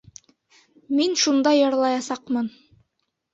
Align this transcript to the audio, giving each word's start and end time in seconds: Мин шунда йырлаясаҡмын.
Мин 0.99 1.13
шунда 1.23 1.53
йырлаясаҡмын. 1.59 2.49